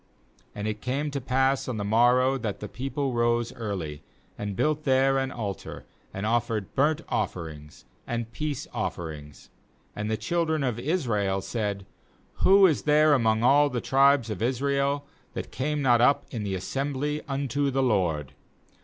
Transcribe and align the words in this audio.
4And.it 0.55 0.81
came 0.81 1.11
to 1.11 1.21
pass 1.21 1.67
on 1.67 1.77
the 1.77 1.83
morrow 1.83 2.35
that 2.35 2.59
the 2.59 2.67
people 2.67 3.13
rose 3.13 3.53
early, 3.53 4.01
and 4.35 4.55
built 4.55 4.83
there 4.83 5.19
an 5.19 5.31
altar, 5.31 5.85
and 6.11 6.25
offered 6.25 6.73
burnt 6.73 7.01
offerings 7.07 7.85
and 8.07 8.25
Eeace 8.33 8.65
offerings. 8.73 9.51
5And 9.95 10.09
the 10.09 10.17
children 10.17 10.63
of 10.63 10.77
srael^said: 10.77 11.81
'Who 12.37 12.65
is 12.65 12.81
there 12.81 13.13
among 13.13 13.43
all 13.43 13.69
the 13.69 13.79
tribes 13.79 14.31
of 14.31 14.41
Israel 14.41 15.05
that 15.35 15.51
came 15.51 15.83
not 15.83 16.01
up 16.01 16.25
in 16.31 16.41
the 16.41 16.55
assembly 16.55 17.21
unto 17.27 17.69
the 17.69 17.83
LORD?' 17.83 18.33